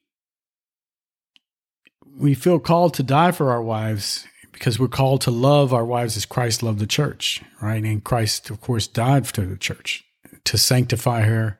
we 2.18 2.34
feel 2.34 2.60
called 2.60 2.94
to 2.96 3.04
die 3.04 3.32
for 3.32 3.52
our 3.52 3.62
wives 3.62 4.26
because 4.52 4.80
we're 4.80 4.88
called 4.88 5.22
to 5.22 5.32
love 5.32 5.74
our 5.74 5.86
wives 5.86 6.16
as 6.16 6.26
Christ 6.26 6.64
loved 6.64 6.80
the 6.80 6.88
church, 6.88 7.42
right? 7.62 7.84
And 7.84 8.04
Christ, 8.04 8.50
of 8.50 8.62
course, 8.62 8.88
died 8.88 9.28
for 9.28 9.42
the 9.42 9.58
church 9.58 10.04
to 10.46 10.58
sanctify 10.58 11.22
her 11.22 11.60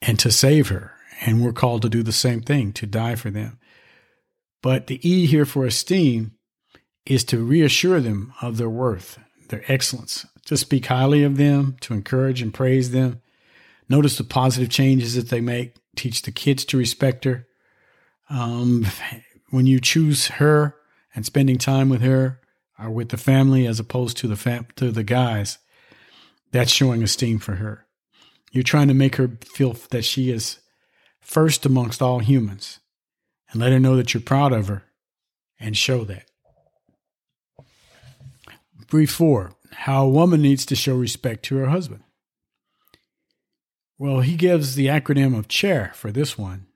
and 0.00 0.18
to 0.20 0.30
save 0.30 0.68
her. 0.68 0.92
And 1.20 1.44
we're 1.44 1.52
called 1.52 1.82
to 1.82 1.88
do 1.88 2.02
the 2.02 2.12
same 2.12 2.40
thing, 2.40 2.72
to 2.74 2.86
die 2.86 3.16
for 3.16 3.30
them. 3.30 3.58
But 4.62 4.86
the 4.86 5.06
E 5.08 5.26
here 5.26 5.44
for 5.44 5.66
esteem 5.66 6.32
is 7.04 7.24
to 7.24 7.42
reassure 7.42 8.00
them 8.00 8.32
of 8.40 8.56
their 8.56 8.70
worth, 8.70 9.18
their 9.48 9.64
excellence, 9.66 10.26
to 10.46 10.56
speak 10.56 10.86
highly 10.86 11.24
of 11.24 11.36
them, 11.36 11.76
to 11.80 11.94
encourage 11.94 12.40
and 12.40 12.54
praise 12.54 12.92
them. 12.92 13.20
Notice 13.88 14.18
the 14.18 14.24
positive 14.24 14.68
changes 14.68 15.14
that 15.14 15.30
they 15.30 15.40
make, 15.40 15.74
teach 15.96 16.22
the 16.22 16.32
kids 16.32 16.64
to 16.66 16.76
respect 16.76 17.24
her. 17.24 17.46
Um, 18.30 18.86
when 19.50 19.66
you 19.66 19.80
choose 19.80 20.28
her 20.28 20.76
and 21.14 21.24
spending 21.24 21.58
time 21.58 21.88
with 21.88 22.02
her 22.02 22.40
or 22.78 22.90
with 22.90 23.08
the 23.08 23.16
family 23.16 23.66
as 23.66 23.80
opposed 23.80 24.16
to 24.18 24.28
the 24.28 24.36
fam- 24.36 24.66
to 24.76 24.90
the 24.90 25.04
guys, 25.04 25.58
that's 26.52 26.70
showing 26.70 27.02
esteem 27.02 27.38
for 27.38 27.56
her. 27.56 27.86
You're 28.52 28.62
trying 28.62 28.88
to 28.88 28.94
make 28.94 29.16
her 29.16 29.38
feel 29.44 29.74
that 29.90 30.04
she 30.04 30.30
is 30.30 30.58
first 31.20 31.66
amongst 31.66 32.00
all 32.00 32.20
humans 32.20 32.80
and 33.50 33.60
let 33.60 33.72
her 33.72 33.80
know 33.80 33.96
that 33.96 34.14
you're 34.14 34.22
proud 34.22 34.52
of 34.52 34.68
her 34.68 34.84
and 35.60 35.76
show 35.76 36.04
that. 36.04 36.24
Brief 38.88 39.10
four 39.10 39.52
how 39.72 40.06
a 40.06 40.08
woman 40.08 40.40
needs 40.40 40.64
to 40.66 40.74
show 40.74 40.96
respect 40.96 41.44
to 41.44 41.56
her 41.56 41.68
husband. 41.68 42.02
Well, 43.98 44.20
he 44.20 44.36
gives 44.36 44.74
the 44.74 44.86
acronym 44.86 45.36
of 45.36 45.48
chair 45.48 45.92
for 45.94 46.10
this 46.10 46.38
one. 46.38 46.67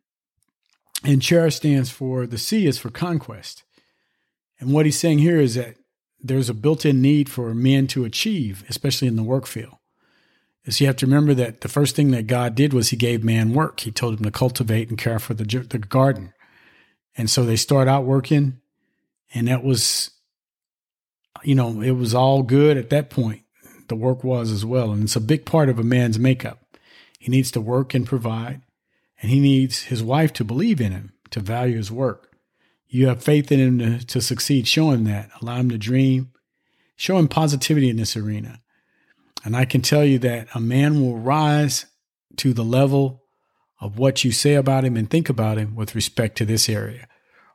And 1.04 1.20
Chair 1.20 1.50
stands 1.50 1.90
for 1.90 2.26
the 2.26 2.38
C 2.38 2.66
is 2.66 2.78
for 2.78 2.90
conquest. 2.90 3.64
And 4.60 4.72
what 4.72 4.86
he's 4.86 4.98
saying 4.98 5.18
here 5.18 5.40
is 5.40 5.56
that 5.56 5.76
there's 6.20 6.48
a 6.48 6.54
built 6.54 6.84
in 6.84 7.02
need 7.02 7.28
for 7.28 7.52
men 7.54 7.88
to 7.88 8.04
achieve, 8.04 8.64
especially 8.68 9.08
in 9.08 9.16
the 9.16 9.24
work 9.24 9.46
field. 9.46 9.76
Is 10.64 10.80
you 10.80 10.86
have 10.86 10.96
to 10.96 11.06
remember 11.06 11.34
that 11.34 11.62
the 11.62 11.68
first 11.68 11.96
thing 11.96 12.12
that 12.12 12.28
God 12.28 12.54
did 12.54 12.72
was 12.72 12.90
he 12.90 12.96
gave 12.96 13.24
man 13.24 13.52
work. 13.52 13.80
He 13.80 13.90
told 13.90 14.18
him 14.18 14.24
to 14.24 14.30
cultivate 14.30 14.88
and 14.88 14.96
care 14.96 15.18
for 15.18 15.34
the, 15.34 15.44
the 15.68 15.78
garden. 15.78 16.32
And 17.16 17.28
so 17.28 17.44
they 17.44 17.56
start 17.56 17.88
out 17.88 18.04
working, 18.04 18.60
and 19.34 19.48
that 19.48 19.64
was, 19.64 20.12
you 21.42 21.56
know, 21.56 21.80
it 21.80 21.90
was 21.90 22.14
all 22.14 22.44
good 22.44 22.76
at 22.76 22.90
that 22.90 23.10
point. 23.10 23.42
The 23.88 23.96
work 23.96 24.22
was 24.22 24.52
as 24.52 24.64
well. 24.64 24.92
And 24.92 25.02
it's 25.02 25.16
a 25.16 25.20
big 25.20 25.44
part 25.44 25.68
of 25.68 25.80
a 25.80 25.84
man's 25.84 26.18
makeup. 26.18 26.60
He 27.18 27.30
needs 27.30 27.50
to 27.50 27.60
work 27.60 27.92
and 27.92 28.06
provide 28.06 28.62
and 29.22 29.30
he 29.30 29.40
needs 29.40 29.84
his 29.84 30.02
wife 30.02 30.32
to 30.34 30.44
believe 30.44 30.80
in 30.80 30.92
him, 30.92 31.12
to 31.30 31.40
value 31.40 31.76
his 31.76 31.90
work. 31.90 32.36
You 32.88 33.06
have 33.06 33.22
faith 33.22 33.50
in 33.50 33.60
him 33.60 33.78
to, 33.78 34.06
to 34.06 34.20
succeed. 34.20 34.68
Show 34.68 34.90
him 34.90 35.04
that. 35.04 35.30
Allow 35.40 35.56
him 35.56 35.70
to 35.70 35.78
dream. 35.78 36.32
Show 36.96 37.16
him 37.16 37.28
positivity 37.28 37.88
in 37.88 37.96
this 37.96 38.16
arena. 38.16 38.60
And 39.44 39.56
I 39.56 39.64
can 39.64 39.80
tell 39.80 40.04
you 40.04 40.18
that 40.18 40.48
a 40.54 40.60
man 40.60 41.00
will 41.00 41.18
rise 41.18 41.86
to 42.36 42.52
the 42.52 42.64
level 42.64 43.22
of 43.80 43.98
what 43.98 44.24
you 44.24 44.32
say 44.32 44.54
about 44.54 44.84
him 44.84 44.96
and 44.96 45.08
think 45.08 45.28
about 45.28 45.56
him 45.56 45.74
with 45.74 45.94
respect 45.94 46.36
to 46.38 46.44
this 46.44 46.68
area, 46.68 47.08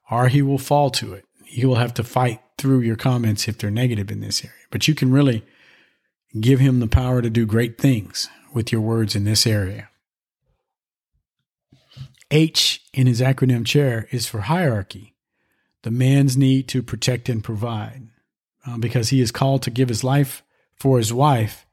or 0.09 0.27
he 0.27 0.41
will 0.41 0.57
fall 0.57 0.89
to 0.91 1.13
it. 1.13 1.25
He 1.45 1.65
will 1.65 1.75
have 1.75 1.93
to 1.95 2.03
fight 2.03 2.41
through 2.57 2.81
your 2.81 2.95
comments 2.97 3.47
if 3.47 3.57
they're 3.57 3.71
negative 3.71 4.11
in 4.11 4.19
this 4.21 4.43
area. 4.43 4.57
But 4.71 4.87
you 4.87 4.95
can 4.95 5.11
really 5.11 5.45
give 6.39 6.59
him 6.59 6.79
the 6.79 6.87
power 6.87 7.21
to 7.21 7.29
do 7.29 7.45
great 7.45 7.77
things 7.77 8.27
with 8.53 8.71
your 8.71 8.81
words 8.81 9.15
in 9.15 9.23
this 9.23 9.45
area. 9.47 9.89
H 12.31 12.81
in 12.93 13.07
his 13.07 13.21
acronym 13.21 13.65
chair 13.65 14.07
is 14.11 14.27
for 14.27 14.41
hierarchy, 14.41 15.15
the 15.83 15.91
man's 15.91 16.35
need 16.35 16.67
to 16.69 16.83
protect 16.83 17.29
and 17.29 17.43
provide, 17.43 18.09
uh, 18.65 18.77
because 18.77 19.09
he 19.09 19.21
is 19.21 19.31
called 19.31 19.63
to 19.63 19.71
give 19.71 19.89
his 19.89 20.03
life 20.03 20.43
for 20.75 20.97
his 20.97 21.13
wife. 21.13 21.65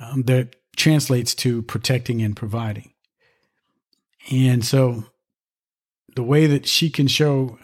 Um, 0.00 0.24
that 0.24 0.56
translates 0.76 1.34
to 1.36 1.62
protecting 1.62 2.20
and 2.20 2.36
providing. 2.36 2.92
And 4.30 4.64
so 4.64 5.04
the 6.16 6.22
way 6.22 6.46
that 6.46 6.66
she 6.66 6.90
can 6.90 7.06
show 7.06 7.58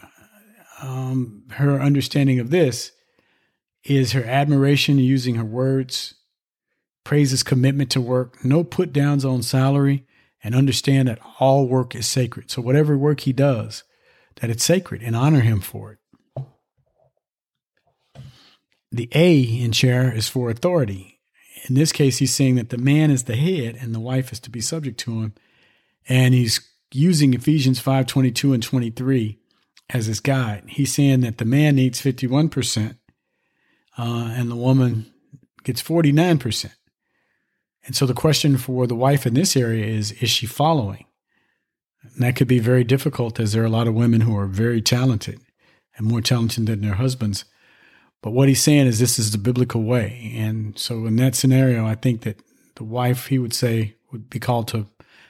um, 0.81 1.43
her 1.51 1.79
understanding 1.79 2.39
of 2.39 2.49
this 2.49 2.91
is 3.83 4.13
her 4.13 4.23
admiration 4.23 4.97
using 4.97 5.35
her 5.35 5.45
words, 5.45 6.15
praises 7.03 7.43
commitment 7.43 7.89
to 7.91 8.01
work, 8.01 8.43
no 8.45 8.63
put 8.63 8.93
downs 8.93 9.25
on 9.25 9.41
salary, 9.41 10.05
and 10.43 10.55
understand 10.55 11.07
that 11.07 11.19
all 11.39 11.67
work 11.67 11.95
is 11.95 12.07
sacred. 12.07 12.49
So 12.49 12.61
whatever 12.61 12.97
work 12.97 13.21
he 13.21 13.33
does, 13.33 13.83
that 14.39 14.49
it's 14.49 14.63
sacred 14.63 15.01
and 15.03 15.15
honor 15.15 15.41
him 15.41 15.61
for 15.61 15.93
it. 15.93 15.97
The 18.91 19.09
A 19.13 19.41
in 19.41 19.71
chair 19.71 20.13
is 20.13 20.27
for 20.27 20.49
authority. 20.49 21.19
In 21.69 21.75
this 21.75 21.91
case, 21.91 22.17
he's 22.17 22.33
saying 22.33 22.55
that 22.55 22.69
the 22.69 22.77
man 22.77 23.11
is 23.11 23.23
the 23.23 23.35
head 23.35 23.77
and 23.79 23.93
the 23.93 23.99
wife 23.99 24.31
is 24.31 24.39
to 24.41 24.49
be 24.49 24.61
subject 24.61 24.99
to 25.01 25.21
him. 25.21 25.33
And 26.09 26.33
he's 26.33 26.59
using 26.91 27.33
Ephesians 27.33 27.79
5 27.79 28.05
22 28.07 28.53
and 28.53 28.63
23 28.63 29.39
as 29.89 30.07
his 30.07 30.19
guide. 30.19 30.63
He's 30.67 30.93
saying 30.93 31.21
that 31.21 31.37
the 31.37 31.45
man 31.45 31.75
needs 31.75 32.01
51% 32.01 32.97
uh, 33.97 34.33
and 34.35 34.49
the 34.49 34.55
woman 34.55 35.13
gets 35.63 35.81
49%. 35.81 36.71
And 37.85 37.95
so 37.95 38.05
the 38.05 38.13
question 38.13 38.57
for 38.57 38.85
the 38.85 38.95
wife 38.95 39.25
in 39.25 39.33
this 39.33 39.57
area 39.57 39.85
is 39.85 40.11
is 40.13 40.29
she 40.29 40.45
following? 40.45 41.05
And 42.03 42.23
that 42.23 42.35
could 42.35 42.47
be 42.47 42.59
very 42.59 42.83
difficult 42.83 43.39
as 43.39 43.53
there 43.53 43.63
are 43.63 43.67
a 43.67 43.69
lot 43.69 43.87
of 43.87 43.93
women 43.93 44.21
who 44.21 44.35
are 44.37 44.47
very 44.47 44.81
talented 44.81 45.39
and 45.95 46.07
more 46.07 46.21
talented 46.21 46.65
than 46.65 46.81
their 46.81 46.95
husbands. 46.95 47.45
But 48.21 48.31
what 48.31 48.47
he's 48.47 48.61
saying 48.61 48.87
is 48.87 48.99
this 48.99 49.17
is 49.17 49.31
the 49.31 49.37
biblical 49.37 49.83
way. 49.83 50.33
And 50.35 50.77
so 50.77 51.05
in 51.05 51.15
that 51.17 51.35
scenario, 51.35 51.85
I 51.85 51.95
think 51.95 52.21
that 52.21 52.41
the 52.75 52.83
wife, 52.83 53.27
he 53.27 53.39
would 53.39 53.53
say, 53.53 53.95
would 54.11 54.29
be 54.29 54.39
called 54.39 54.67
to 54.69 54.87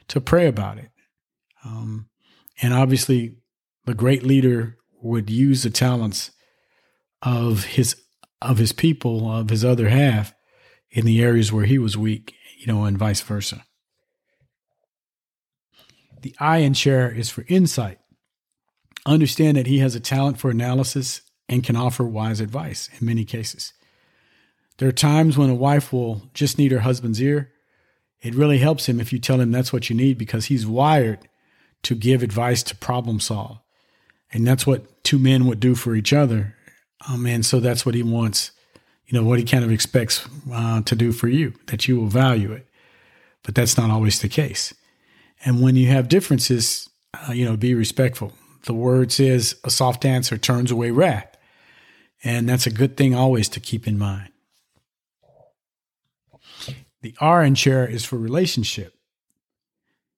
to 0.10 0.20
pray 0.20 0.48
about 0.48 0.78
it. 0.78 0.90
Um, 1.64 2.10
and 2.62 2.74
obviously, 2.74 3.38
the 3.86 3.94
great 3.94 4.24
leader 4.24 4.78
would 5.02 5.30
use 5.30 5.64
the 5.64 5.70
talents 5.70 6.32
of 7.22 7.64
his 7.64 7.96
of 8.42 8.58
his 8.58 8.74
people, 8.74 9.32
of 9.32 9.50
his 9.50 9.64
other 9.64 9.90
half, 9.90 10.34
in 10.90 11.06
the 11.06 11.22
areas 11.22 11.52
where 11.52 11.66
he 11.66 11.78
was 11.78 11.98
weak 11.98 12.36
you 12.62 12.68
know, 12.72 12.86
and 12.86 12.98
vice 12.98 13.22
versa. 13.22 13.66
The 16.22 16.36
I 16.40 16.60
in 16.60 16.76
chair 16.76 17.12
is 17.12 17.32
for 17.32 17.44
insight. 17.48 17.98
Understand 19.04 19.58
that 19.58 19.66
he 19.66 19.80
has 19.80 19.96
a 19.96 20.00
talent 20.00 20.38
for 20.38 20.52
analysis 20.52 21.22
and 21.50 21.64
can 21.64 21.76
offer 21.76 22.04
wise 22.04 22.40
advice 22.40 22.88
in 23.00 23.08
many 23.08 23.26
cases. 23.26 23.74
There 24.78 24.88
are 24.88 24.94
times 24.94 25.40
when 25.40 25.50
a 25.50 25.56
wife 25.56 25.92
will 25.92 26.22
just 26.36 26.60
need 26.60 26.72
her 26.72 26.82
husband's 26.82 27.20
ear. 27.20 27.52
It 28.22 28.36
really 28.36 28.60
helps 28.60 28.88
him 28.88 29.00
if 29.00 29.12
you 29.12 29.18
tell 29.18 29.42
him 29.42 29.52
that's 29.52 29.74
what 29.74 29.90
you 29.90 29.96
need 29.96 30.20
because 30.20 30.46
he's 30.46 30.68
wired 30.68 31.28
to 31.82 31.96
give 31.96 32.22
advice 32.22 32.62
to 32.64 32.76
problem 32.76 33.20
solve. 33.20 33.58
And 34.32 34.46
that's 34.46 34.68
what 34.68 35.04
two 35.04 35.18
men 35.18 35.48
would 35.48 35.60
do 35.60 35.74
for 35.74 35.96
each 35.96 36.14
other. 36.14 36.56
Um, 37.10 37.26
and 37.26 37.44
so 37.44 37.60
that's 37.60 37.88
what 37.88 37.96
he 37.96 38.04
wants 38.04 38.52
you 39.12 39.20
know, 39.20 39.28
what 39.28 39.40
he 39.40 39.46
kind 39.46 39.66
of 39.66 39.72
expects 39.72 40.26
uh, 40.54 40.82
to 40.84 40.96
do 40.96 41.12
for 41.12 41.28
you, 41.28 41.54
that 41.68 41.86
you 41.86 42.00
will 42.00 42.08
value 42.08 42.54
it. 42.54 42.66
But 43.44 43.56
that's 43.56 43.78
not 43.78 43.90
always 43.90 44.22
the 44.22 44.30
case. 44.30 44.74
And 45.44 45.62
when 45.62 45.76
you 45.76 45.88
have 45.90 46.08
differences, 46.08 46.90
uh, 47.28 47.34
you 47.34 47.44
know, 47.44 47.58
be 47.58 47.76
respectful. 47.76 48.32
The 48.64 48.74
word 48.74 49.12
says 49.12 49.56
a 49.66 49.70
soft 49.70 50.06
answer 50.06 50.38
turns 50.38 50.72
away 50.72 50.92
wrath. 50.92 51.36
And 52.24 52.48
that's 52.48 52.66
a 52.68 52.72
good 52.72 52.96
thing 52.96 53.14
always 53.14 53.50
to 53.50 53.60
keep 53.60 53.86
in 53.86 53.98
mind. 53.98 54.30
The 57.02 57.14
R 57.20 57.44
in 57.44 57.56
chair 57.56 57.86
is 57.86 58.06
for 58.06 58.18
relationship. 58.18 58.96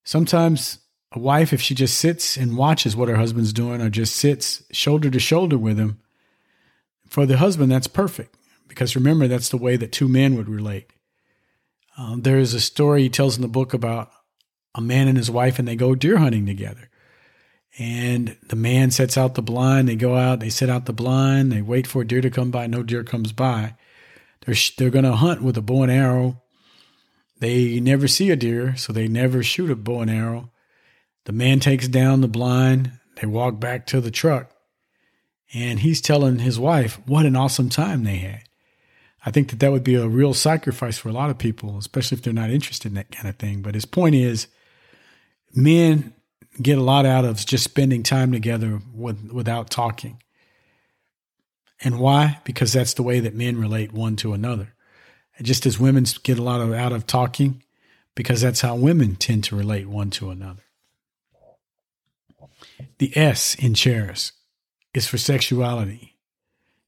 Sometimes 0.03 0.79
a 1.13 1.19
wife, 1.19 1.51
if 1.51 1.61
she 1.61 1.73
just 1.73 1.97
sits 1.97 2.37
and 2.37 2.57
watches 2.57 2.95
what 2.95 3.09
her 3.09 3.15
husband's 3.15 3.53
doing 3.53 3.81
or 3.81 3.89
just 3.89 4.15
sits 4.15 4.63
shoulder 4.71 5.09
to 5.09 5.19
shoulder 5.19 5.57
with 5.57 5.79
him, 5.79 5.99
for 7.07 7.25
the 7.25 7.37
husband, 7.37 7.71
that's 7.71 7.87
perfect. 7.87 8.35
Because 8.73 8.95
remember, 8.95 9.27
that's 9.27 9.49
the 9.49 9.57
way 9.57 9.75
that 9.77 9.91
two 9.91 10.07
men 10.07 10.35
would 10.35 10.49
relate. 10.49 10.91
Um, 11.97 12.21
there 12.21 12.39
is 12.39 12.53
a 12.53 12.59
story 12.59 13.03
he 13.03 13.09
tells 13.09 13.35
in 13.35 13.41
the 13.41 13.47
book 13.47 13.73
about 13.73 14.11
a 14.75 14.81
man 14.81 15.07
and 15.07 15.17
his 15.17 15.29
wife, 15.29 15.59
and 15.59 15.67
they 15.67 15.75
go 15.75 15.95
deer 15.95 16.17
hunting 16.17 16.45
together. 16.45 16.89
And 17.77 18.37
the 18.49 18.55
man 18.55 18.91
sets 18.91 19.17
out 19.17 19.35
the 19.35 19.41
blind. 19.41 19.87
They 19.87 19.95
go 19.95 20.15
out, 20.15 20.39
they 20.39 20.49
set 20.49 20.69
out 20.69 20.85
the 20.85 20.93
blind, 20.93 21.51
they 21.51 21.61
wait 21.61 21.87
for 21.87 22.01
a 22.01 22.07
deer 22.07 22.21
to 22.21 22.29
come 22.29 22.51
by. 22.51 22.67
No 22.67 22.83
deer 22.83 23.03
comes 23.03 23.31
by. 23.31 23.75
They're, 24.45 24.55
they're 24.77 24.89
going 24.89 25.05
to 25.05 25.15
hunt 25.15 25.41
with 25.41 25.57
a 25.57 25.61
bow 25.61 25.83
and 25.83 25.91
arrow. 25.91 26.41
They 27.39 27.79
never 27.79 28.07
see 28.07 28.29
a 28.29 28.35
deer, 28.35 28.75
so 28.75 28.93
they 28.93 29.07
never 29.07 29.43
shoot 29.43 29.71
a 29.71 29.75
bow 29.75 30.01
and 30.01 30.11
arrow. 30.11 30.51
The 31.25 31.31
man 31.31 31.59
takes 31.59 31.87
down 31.87 32.21
the 32.21 32.27
blind. 32.27 32.91
They 33.21 33.27
walk 33.27 33.59
back 33.59 33.85
to 33.87 34.01
the 34.01 34.11
truck. 34.11 34.51
And 35.53 35.79
he's 35.79 36.01
telling 36.01 36.39
his 36.39 36.59
wife 36.59 36.99
what 37.05 37.25
an 37.25 37.35
awesome 37.35 37.69
time 37.69 38.03
they 38.03 38.17
had. 38.17 38.43
I 39.25 39.31
think 39.31 39.49
that 39.49 39.59
that 39.59 39.71
would 39.71 39.83
be 39.83 39.95
a 39.95 40.07
real 40.07 40.33
sacrifice 40.33 40.97
for 40.97 41.09
a 41.09 41.13
lot 41.13 41.29
of 41.29 41.37
people, 41.37 41.77
especially 41.77 42.17
if 42.17 42.23
they're 42.23 42.33
not 42.33 42.49
interested 42.49 42.89
in 42.89 42.95
that 42.95 43.11
kind 43.11 43.29
of 43.29 43.37
thing. 43.37 43.61
But 43.61 43.75
his 43.75 43.85
point 43.85 44.15
is, 44.15 44.47
men 45.55 46.13
get 46.61 46.77
a 46.77 46.83
lot 46.83 47.05
out 47.05 47.25
of 47.25 47.37
just 47.45 47.63
spending 47.63 48.03
time 48.03 48.31
together 48.31 48.81
with, 48.93 49.31
without 49.31 49.69
talking. 49.69 50.21
And 51.81 51.99
why? 51.99 52.39
Because 52.43 52.73
that's 52.73 52.93
the 52.93 53.03
way 53.03 53.19
that 53.19 53.33
men 53.33 53.57
relate 53.57 53.93
one 53.93 54.15
to 54.17 54.33
another. 54.33 54.73
just 55.41 55.65
as 55.65 55.79
women 55.79 56.05
get 56.23 56.37
a 56.37 56.43
lot 56.43 56.61
of 56.61 56.71
out 56.73 56.93
of 56.93 57.07
talking, 57.07 57.63
because 58.15 58.41
that's 58.41 58.61
how 58.61 58.75
women 58.75 59.15
tend 59.15 59.43
to 59.45 59.55
relate 59.55 59.87
one 59.87 60.09
to 60.11 60.29
another. 60.29 60.61
The 62.99 63.15
S 63.17 63.55
in 63.55 63.73
chairs 63.73 64.33
is 64.93 65.07
for 65.07 65.17
sexuality. 65.17 66.15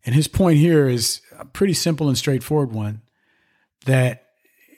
And 0.06 0.14
his 0.14 0.28
point 0.28 0.60
here 0.60 0.88
is 0.88 1.22
a 1.40 1.46
pretty 1.46 1.74
simple 1.74 2.08
and 2.08 2.18
straightforward 2.18 2.72
one 2.72 3.02
that 3.86 4.24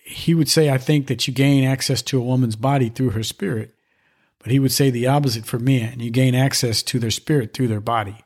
he 0.03 0.33
would 0.33 0.49
say, 0.49 0.69
I 0.69 0.77
think 0.77 1.07
that 1.07 1.27
you 1.27 1.33
gain 1.33 1.63
access 1.63 2.01
to 2.03 2.19
a 2.19 2.23
woman's 2.23 2.55
body 2.55 2.89
through 2.89 3.11
her 3.11 3.23
spirit. 3.23 3.73
But 4.39 4.51
he 4.51 4.59
would 4.59 4.71
say 4.71 4.89
the 4.89 5.07
opposite 5.07 5.45
for 5.45 5.59
men. 5.59 5.99
You 5.99 6.09
gain 6.09 6.35
access 6.35 6.81
to 6.83 6.99
their 6.99 7.11
spirit 7.11 7.53
through 7.53 7.67
their 7.67 7.81
body. 7.81 8.17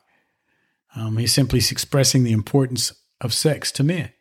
Um, 0.95 1.17
he's 1.17 1.33
simply 1.33 1.59
expressing 1.59 2.23
the 2.23 2.33
importance 2.33 2.93
of 3.19 3.33
sex 3.33 3.71
to 3.73 3.83
men. 3.83 4.11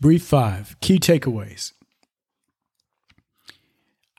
Brief 0.00 0.22
five 0.22 0.76
key 0.80 0.98
takeaways. 0.98 1.72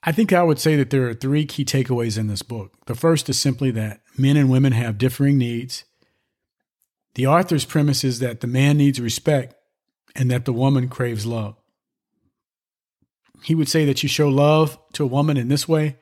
I 0.04 0.12
think 0.12 0.32
I 0.32 0.44
would 0.44 0.60
say 0.60 0.76
that 0.78 0.90
there 0.90 1.08
are 1.10 1.14
three 1.14 1.46
key 1.46 1.66
takeaways 1.66 2.18
in 2.18 2.28
this 2.28 2.42
book. 2.42 2.72
The 2.86 2.96
first 2.96 3.28
is 3.30 3.38
simply 3.38 3.72
that 3.72 4.02
men 4.18 4.38
and 4.38 4.50
women 4.50 4.72
have 4.72 4.98
differing 4.98 5.38
needs. 5.38 5.84
The 7.18 7.26
author's 7.26 7.66
premise 7.66 8.04
is 8.04 8.20
that 8.20 8.42
the 8.42 8.48
man 8.48 8.78
needs 8.78 9.02
respect 9.02 9.56
and 10.16 10.30
that 10.30 10.46
the 10.46 10.54
woman 10.54 10.88
craves 10.88 11.26
love. 11.26 11.56
He 13.42 13.56
would 13.56 13.68
say 13.68 13.86
that 13.86 14.04
you 14.04 14.08
show 14.08 14.30
love 14.30 14.78
to 14.94 15.04
a 15.04 15.08
woman 15.08 15.36
in 15.36 15.48
this 15.48 15.68
way. 15.68 15.98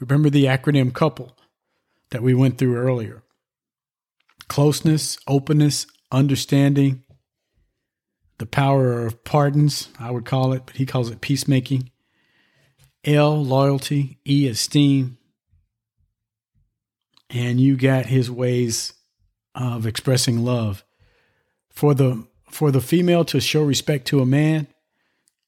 Remember 0.00 0.28
the 0.28 0.46
acronym 0.46 0.92
COUPLE 0.92 1.36
that 2.10 2.20
we 2.20 2.34
went 2.34 2.58
through 2.58 2.76
earlier 2.76 3.22
closeness, 4.48 5.18
openness, 5.28 5.86
understanding, 6.10 7.04
the 8.38 8.46
power 8.46 9.06
of 9.06 9.22
pardons, 9.22 9.88
I 10.00 10.10
would 10.10 10.24
call 10.24 10.52
it, 10.52 10.64
but 10.66 10.74
he 10.74 10.84
calls 10.84 11.10
it 11.10 11.20
peacemaking, 11.20 11.92
L, 13.04 13.40
loyalty, 13.40 14.18
E, 14.26 14.48
esteem. 14.48 15.18
And 17.30 17.60
you 17.60 17.76
got 17.76 18.06
his 18.06 18.28
ways 18.28 18.95
of 19.56 19.86
expressing 19.86 20.44
love. 20.44 20.84
For 21.70 21.94
the 21.94 22.26
for 22.50 22.70
the 22.70 22.80
female 22.80 23.24
to 23.26 23.40
show 23.40 23.62
respect 23.62 24.06
to 24.08 24.20
a 24.20 24.26
man, 24.26 24.68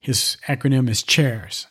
his 0.01 0.37
acronym 0.47 0.89
is 0.89 1.03
CHAIRS. 1.03 1.67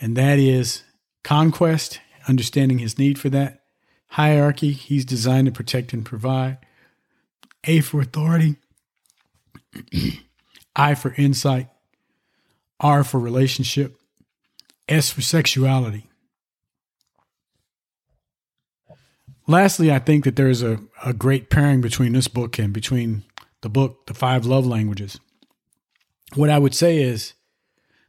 And 0.00 0.16
that 0.16 0.38
is 0.38 0.84
conquest, 1.22 2.00
understanding 2.28 2.78
his 2.78 2.98
need 2.98 3.18
for 3.18 3.28
that. 3.30 3.62
Hierarchy, 4.08 4.72
he's 4.72 5.04
designed 5.04 5.46
to 5.46 5.52
protect 5.52 5.92
and 5.92 6.04
provide. 6.04 6.58
A 7.64 7.80
for 7.80 8.00
authority. 8.00 8.56
I 10.76 10.94
for 10.94 11.14
insight. 11.16 11.68
R 12.80 13.04
for 13.04 13.18
relationship. 13.18 13.96
S 14.88 15.10
for 15.10 15.20
sexuality. 15.20 16.08
Lastly, 19.48 19.92
I 19.92 20.00
think 20.00 20.24
that 20.24 20.34
there's 20.34 20.62
a, 20.62 20.80
a 21.04 21.12
great 21.12 21.50
pairing 21.50 21.80
between 21.80 22.12
this 22.12 22.26
book 22.26 22.58
and 22.58 22.72
between 22.72 23.24
the 23.60 23.68
book, 23.68 24.06
The 24.06 24.14
Five 24.14 24.44
Love 24.44 24.66
Languages. 24.66 25.20
What 26.34 26.50
I 26.50 26.58
would 26.58 26.74
say 26.74 27.00
is 27.00 27.34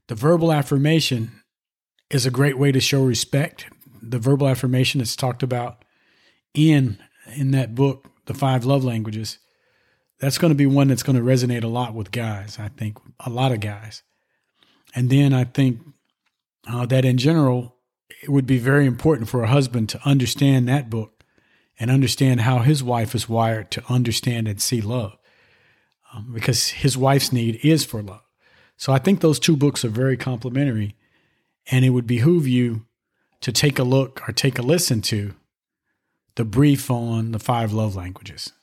the 0.07 0.15
verbal 0.15 0.51
affirmation 0.51 1.43
is 2.09 2.25
a 2.25 2.31
great 2.31 2.57
way 2.57 2.71
to 2.71 2.79
show 2.79 3.03
respect. 3.03 3.67
The 4.01 4.17
verbal 4.17 4.47
affirmation 4.47 4.99
that's 4.99 5.15
talked 5.15 5.43
about 5.43 5.83
in 6.53 6.97
in 7.35 7.51
that 7.51 7.75
book, 7.75 8.09
The 8.25 8.33
Five 8.33 8.65
Love 8.65 8.83
Languages, 8.83 9.37
that's 10.19 10.37
going 10.37 10.49
to 10.49 10.55
be 10.55 10.65
one 10.65 10.87
that's 10.87 11.03
going 11.03 11.17
to 11.17 11.21
resonate 11.21 11.63
a 11.63 11.67
lot 11.67 11.93
with 11.93 12.11
guys, 12.11 12.57
I 12.57 12.69
think, 12.69 12.97
a 13.19 13.29
lot 13.29 13.51
of 13.51 13.59
guys. 13.59 14.01
And 14.95 15.09
then 15.09 15.33
I 15.33 15.43
think 15.43 15.81
uh, 16.67 16.85
that 16.87 17.05
in 17.05 17.17
general, 17.17 17.75
it 18.23 18.29
would 18.29 18.47
be 18.47 18.57
very 18.57 18.85
important 18.85 19.29
for 19.29 19.43
a 19.43 19.47
husband 19.47 19.89
to 19.89 19.99
understand 20.07 20.67
that 20.67 20.89
book 20.89 21.16
and 21.79 21.91
understand 21.91 22.41
how 22.41 22.59
his 22.59 22.83
wife 22.83 23.13
is 23.13 23.29
wired 23.29 23.71
to 23.71 23.83
understand 23.89 24.47
and 24.47 24.61
see 24.61 24.81
love 24.81 25.17
um, 26.13 26.31
because 26.33 26.69
his 26.69 26.97
wife's 26.97 27.31
need 27.31 27.59
is 27.63 27.85
for 27.85 28.01
love. 28.01 28.21
So 28.77 28.93
I 28.93 28.99
think 28.99 29.21
those 29.21 29.39
two 29.39 29.57
books 29.57 29.83
are 29.83 29.89
very 29.89 30.17
complementary 30.17 30.95
and 31.69 31.83
it 31.83 31.89
would 31.89 32.07
behoove 32.07 32.47
you 32.47 32.85
to 33.41 33.51
take 33.51 33.79
a 33.79 33.83
look 33.83 34.27
or 34.27 34.31
take 34.31 34.57
a 34.57 34.63
listen 34.63 35.01
to 35.01 35.33
the 36.35 36.45
brief 36.45 36.89
on 36.89 37.31
the 37.31 37.39
five 37.39 37.73
love 37.73 37.95
languages. 37.95 38.53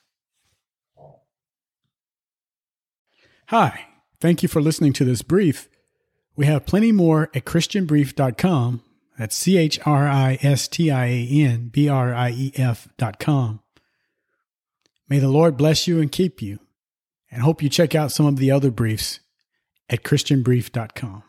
Hi, 3.48 3.87
thank 4.20 4.42
you 4.42 4.48
for 4.48 4.62
listening 4.62 4.92
to 4.94 5.05
this 5.05 5.22
brief. 5.22 5.68
We 6.37 6.46
have 6.46 6.66
plenty 6.66 6.92
more 6.92 7.31
at 7.35 7.44
ChristianBrief.com. 7.44 8.83
That's 9.18 9.37
C 9.37 9.57
H 9.57 9.79
R 9.87 10.09
I 10.09 10.38
S 10.42 10.68
T 10.68 10.90
I 10.90 11.07
A 11.07 11.29
N 11.29 11.68
B 11.68 11.88
R 11.88 12.14
I 12.14 12.31
E 12.31 12.53
F.com. 12.57 13.61
May 15.09 15.18
the 15.18 15.29
Lord 15.29 15.57
bless 15.57 15.87
you 15.87 16.00
and 16.00 16.11
keep 16.11 16.40
you, 16.42 16.59
and 17.31 17.42
hope 17.42 17.62
you 17.62 17.68
check 17.68 17.94
out 17.94 18.11
some 18.11 18.27
of 18.27 18.37
the 18.37 18.50
other 18.50 18.70
briefs 18.70 19.20
at 19.88 20.03
ChristianBrief.com. 20.03 21.22